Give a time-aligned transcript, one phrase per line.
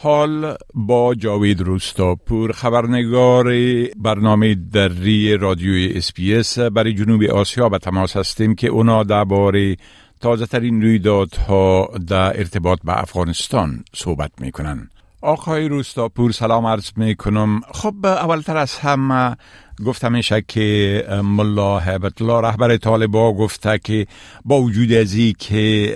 [0.00, 3.52] حال با جاوید روستاپور خبرنگار
[3.96, 9.76] برنامه دری رادیوی اسپیس برای جنوب آسیا به تماس هستیم که اونا درباره
[10.20, 14.90] تازه ترین رویدادها در ارتباط به افغانستان صحبت می‌کنن.
[15.20, 19.36] آقای روستاپور سلام عرض می کنم خب اولتر از همه
[19.86, 24.06] گفتم میشه که ملا حبت الله رهبر طالبا گفته که
[24.44, 25.86] با وجود از که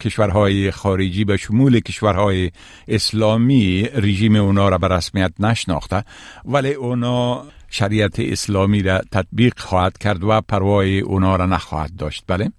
[0.00, 2.50] کشورهای خارجی به شمول کشورهای
[2.88, 6.04] اسلامی رژیم اونا را به رسمیت نشناخته
[6.44, 12.50] ولی اونا شریعت اسلامی را تطبیق خواهد کرد و پروای اونا را نخواهد داشت بله؟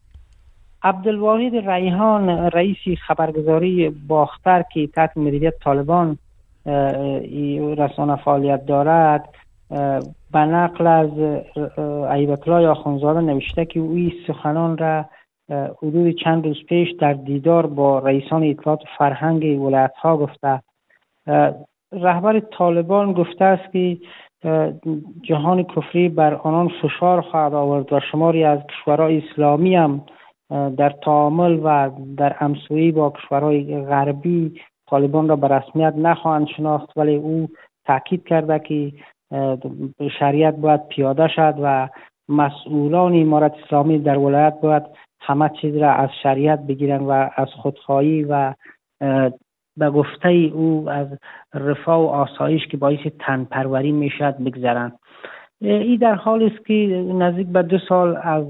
[0.84, 6.18] عبدالواحد ریحان رئیس خبرگزاری باختر که تحت مدیریت طالبان
[7.78, 9.30] رسانه فعالیت دارد
[10.32, 11.10] به نقل از
[12.12, 15.06] ایبتلای آخونزاده نوشته که اوی سخنان را
[15.50, 20.62] حدود چند روز پیش در دیدار با رئیسان اطلاعات فرهنگ ولایت ها گفته
[21.92, 23.98] رهبر طالبان گفته است که
[25.22, 30.02] جهان کفری بر آنان فشار خواهد آورد و شماری از کشورهای اسلامی هم
[30.50, 37.16] در تعامل و در همسویی با کشورهای غربی طالبان را به رسمیت نخواهند شناخت ولی
[37.16, 37.50] او
[37.86, 38.92] تاکید کرده که
[40.20, 41.90] شریعت باید پیاده شد و
[42.30, 44.84] مسئولان امارت اسلامی در ولایت باید
[45.22, 48.54] همه چیز را از شریعت بگیرند و از خودخواهی و
[49.78, 51.08] به گفته او از
[51.54, 55.00] رفاه و آسایش که باعث تنپروری می‌شد بگذرند.
[55.62, 56.74] این در حال است که
[57.14, 58.46] نزدیک به دو سال از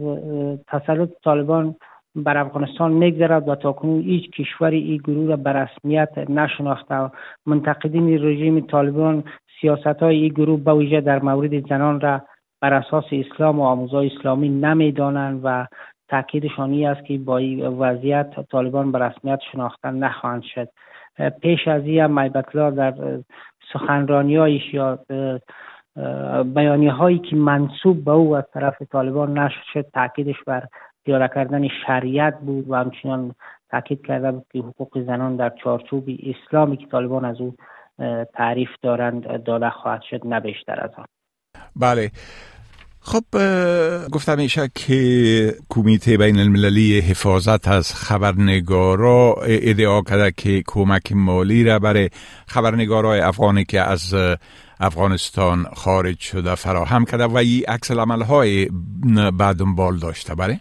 [0.67, 1.75] تسلط طالبان
[2.15, 7.11] بر افغانستان میگذرد و تاکنون هیچ کشوری این گروه را به رسمیت نشناخته
[7.45, 9.23] منتقدین رژیم طالبان
[9.61, 12.21] سیاست های این گروه به ویژه در مورد زنان را
[12.61, 15.67] بر اساس اسلام و آموزهای اسلامی نمی‌دانند و
[16.09, 20.67] تاکیدشانی است که با این وضعیت طالبان به رسمیت شناخته نخواهند شد.
[21.41, 22.93] پیش از این هم در
[23.73, 24.99] سخنرانی یا
[26.43, 30.63] بیانی هایی که منصوب به او از طرف طالبان نشد شد تاکیدش بر
[31.05, 33.35] پیاده کردن شریعت بود و همچنان
[33.69, 37.55] تاکید کرده بود که حقوق زنان در چارچوب اسلامی که طالبان از او
[38.33, 41.05] تعریف دارند داده خواهد شد نه بیشتر از آن.
[41.75, 42.11] بله.
[43.03, 43.23] خب
[44.11, 51.79] گفتم میشه که کمیته بین المللی حفاظت از خبرنگارا ادعا کرده که کمک مالی را
[51.79, 52.09] برای
[52.47, 54.15] خبرنگارای افغانی که از
[54.79, 58.67] افغانستان خارج شده فراهم کرده و این عکس العمل های
[59.39, 60.35] بعد بال داشته.
[60.35, 60.59] بله؟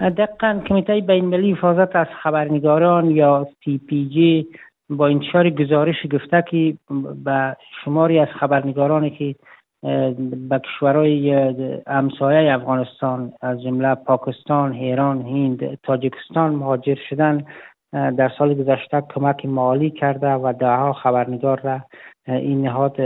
[0.00, 4.46] دقیقا کمیته بین المللی حفاظت از خبرنگاران یا سی پی جی
[4.90, 6.76] با انتشار گزارش گفته که
[7.24, 9.34] به شماری از خبرنگارانی که
[10.48, 11.32] به کشورهای
[11.86, 17.44] همسایه افغانستان از جمله پاکستان، ایران، هند، تاجیکستان مهاجر شدن
[17.92, 21.80] در سال گذشته کمک مالی کرده و دهها خبرنگار را
[22.26, 22.96] این نهاد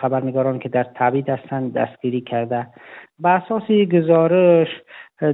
[0.00, 2.66] خبرنگاران که در تبعید هستند دستگیری کرده.
[3.18, 4.68] به اساس گزارش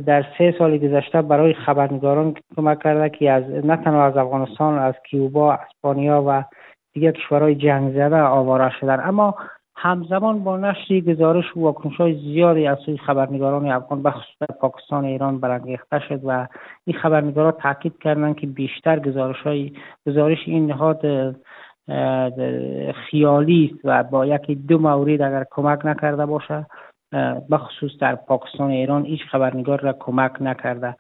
[0.07, 4.95] در سه سال گذشته برای خبرنگاران کمک کرده که از نه تنها از افغانستان از
[5.11, 6.45] کیوبا اسپانیا و
[6.93, 9.01] دیگر کشورهای جنگ زده آواره شدن.
[9.01, 9.35] اما
[9.77, 15.05] همزمان با نشر گزارش و واکنش های زیادی از سوی خبرنگاران افغان بخصوص در پاکستان
[15.05, 16.49] ایران برانگیخته شد و
[16.85, 19.73] این خبرنگاران تاکید کردند که بیشتر گزارش های
[20.07, 21.01] گزارش این نهاد
[22.95, 26.67] خیالی است و با یکی دو مورد اگر کمک نکرده باشه
[27.51, 30.97] بخصوص در پاکستان و ایران هیچ خبرنگار را کمک نکرده.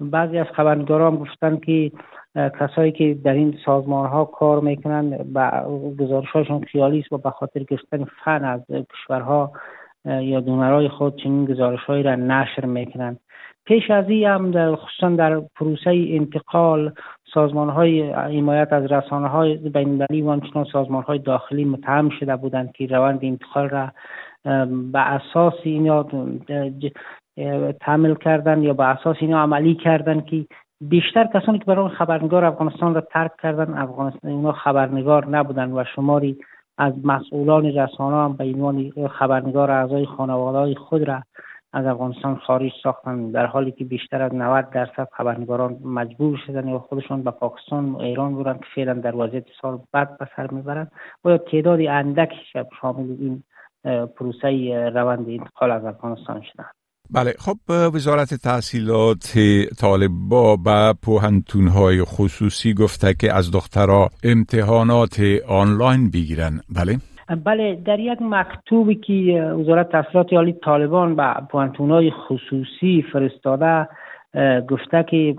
[0.00, 1.92] بعضی از خبرنگاران گفتن که
[2.34, 5.62] کسایی که در این سازمان ها کار می‌کنند و
[6.00, 8.60] گزارشهاشون خیالی است و به خاطر گرفتن فن از
[8.92, 9.52] کشورها
[10.04, 13.20] یا دونرهای خود چنین گزارشهایی را نشر می‌کنند
[13.64, 16.92] پیش از این هم در خصوصا در پروسه انتقال
[17.34, 22.72] سازمان های حمایت از رسانه های بین و همچنان سازمان های داخلی متهم شده بودند
[22.72, 23.92] که روند انتقال را
[24.92, 26.06] به اساس اینا
[27.80, 30.46] تعمل کردن یا به اساس اینا عملی کردن که
[30.80, 36.38] بیشتر کسانی که برای خبرنگار افغانستان را ترک کردن افغانستان اینا خبرنگار نبودن و شماری
[36.78, 41.22] از مسئولان رسانه هم به عنوان خبرنگار اعضای خانواده خود را
[41.72, 46.78] از افغانستان خارج ساختن در حالی که بیشتر از 90 درصد خبرنگاران مجبور شدن یا
[46.78, 50.92] خودشون به پاکستان و ایران بودن که فعلا در وضعیت سال بعد به سر می‌برند
[51.24, 52.36] یا تعداد اندکی
[52.80, 53.42] شامل این
[54.06, 56.64] پروسه روند انتقال از افغانستان شدن.
[57.10, 57.56] بله خب
[57.94, 59.38] وزارت تحصیلات
[59.80, 66.60] طالبا به پوهنتون های خصوصی گفته که از دخترها امتحانات آنلاین بگیرن.
[66.76, 66.98] بله.
[67.44, 73.88] بله در یک مکتوبی که وزارت تحصیلات عالی طالبان به پوهنتون های خصوصی فرستاده
[74.68, 75.36] گفته که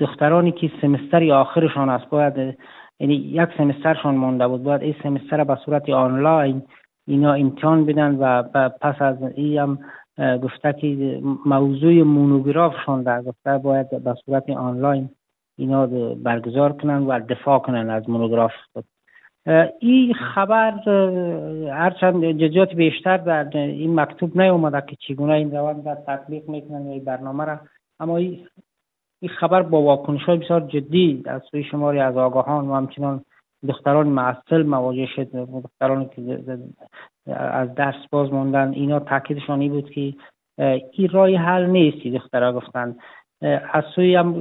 [0.00, 2.56] دخترانی که سمستر آخرشان است باید
[3.00, 6.62] یعنی یک سمسترشان مانده بود باید این سمستر به صورت آنلاین
[7.06, 9.78] اینا امتحان بدن و پس از این هم
[10.38, 15.10] گفته که موضوع مونوگرافشان در گفته باید به صورت آنلاین
[15.58, 18.52] اینا برگزار کنن و دفاع کنن از مونوگراف.
[18.72, 18.84] خود
[19.80, 20.70] این خبر
[21.70, 27.04] هرچند جزیات بیشتر در این مکتوب نیومده که چگونه این روند را تطبیق می‌کنن این
[27.04, 27.60] برنامه را.
[28.00, 28.46] اما این
[29.38, 33.24] خبر با واکنش های بسیار جدی از سوی شماری از آگاهان و همچنان
[33.68, 35.28] دختران معصل مواجه شد.
[35.64, 36.38] دختران که
[37.36, 40.14] از درس باز موندن اینا تاکیدشان این بود که
[40.92, 42.96] این رای حل نیستی دخترها گفتن
[43.72, 44.34] از سوی هم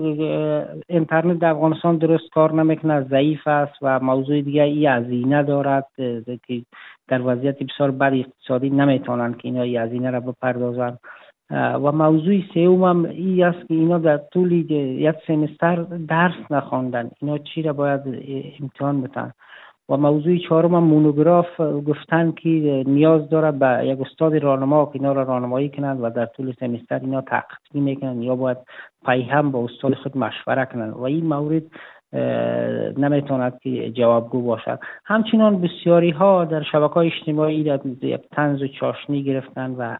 [0.87, 5.85] اینترنت در افغانستان درست کار نمی‌کنه ضعیف است و موضوع دیگه ای هزینه دارد
[6.47, 6.61] که
[7.07, 10.97] در وضعیت بسیار بد اقتصادی نمی‌تونن که اینا هزینه را بپردازن
[11.51, 15.75] و موضوع سوم هم ای است که اینا در طول یک سمستر
[16.07, 17.09] درس نخواندن.
[17.21, 18.01] اینا چی را باید
[18.61, 19.31] امتحان بتن
[19.89, 25.11] و موضوع چهارم هم مونوگراف گفتن که نیاز داره به یک استاد راهنما که اینا
[25.11, 28.57] را راهنمایی کنند و در طول سمستر اینا تقدیم می‌کنن یا باید
[29.03, 30.93] پای هم با استاد خود مشوره کنند.
[30.93, 31.63] و این مورد
[32.97, 34.79] نمی‌تواند که جوابگو باشد.
[35.05, 37.55] همچنان بسیاری ها در شبکه های اجتماعی
[38.01, 39.97] یک تنز و چاشنی گرفتن و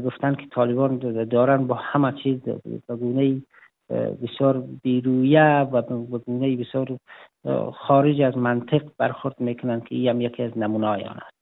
[0.00, 2.40] گفتن که طالبان دارن با همه چیز
[2.88, 3.42] به گونه
[3.90, 6.98] بسیار بیرویه و به گونه بسیار
[7.86, 11.32] خارج از منطق برخورد می‌کنن که این هم یکی از نمونه است.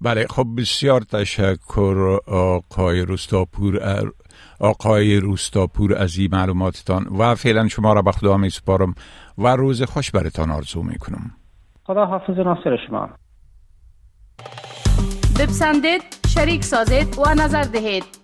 [0.00, 3.80] بله خب بسیار تشکر آقای روستاپور
[4.60, 8.94] آقای روستاپور از این معلوماتتان و فعلا شما را به خدا می سپارم
[9.38, 11.30] و روز خوش برتان آرزو می کنم
[11.84, 13.08] خدا حافظ ناصر شما.
[15.40, 18.23] بپسندید شریک سازید و نظر دهید.